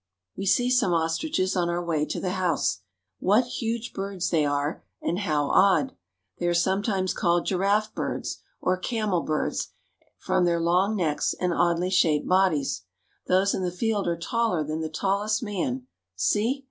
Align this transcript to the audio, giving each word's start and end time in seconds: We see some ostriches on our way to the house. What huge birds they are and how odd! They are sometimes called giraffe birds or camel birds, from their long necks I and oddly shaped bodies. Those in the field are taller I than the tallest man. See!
We 0.35 0.47
see 0.47 0.71
some 0.71 0.93
ostriches 0.95 1.55
on 1.55 1.69
our 1.69 1.85
way 1.85 2.05
to 2.07 2.19
the 2.19 2.31
house. 2.31 2.79
What 3.19 3.43
huge 3.45 3.93
birds 3.93 4.31
they 4.31 4.43
are 4.47 4.83
and 4.99 5.19
how 5.19 5.49
odd! 5.51 5.95
They 6.39 6.47
are 6.47 6.55
sometimes 6.55 7.13
called 7.13 7.45
giraffe 7.45 7.93
birds 7.93 8.39
or 8.59 8.77
camel 8.79 9.21
birds, 9.21 9.67
from 10.17 10.45
their 10.45 10.59
long 10.59 10.95
necks 10.95 11.35
I 11.39 11.43
and 11.43 11.53
oddly 11.53 11.91
shaped 11.91 12.27
bodies. 12.27 12.81
Those 13.27 13.53
in 13.53 13.61
the 13.61 13.69
field 13.69 14.07
are 14.07 14.17
taller 14.17 14.61
I 14.61 14.67
than 14.69 14.79
the 14.81 14.89
tallest 14.89 15.43
man. 15.43 15.85
See! 16.15 16.59